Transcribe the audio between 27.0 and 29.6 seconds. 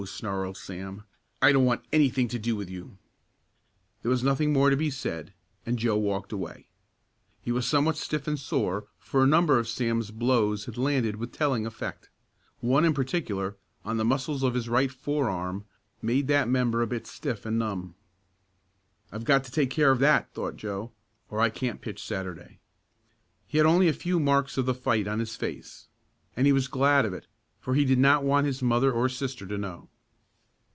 of it, for he did not want his mother or sister to